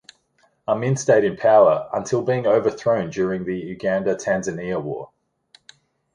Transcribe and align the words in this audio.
Amin 0.67 0.97
stayed 0.97 1.23
in 1.23 1.37
power 1.37 1.87
until 1.93 2.23
being 2.23 2.47
overthrown 2.47 3.11
during 3.11 3.45
the 3.45 3.55
Uganda–Tanzania 3.55 4.81
War. 4.81 5.11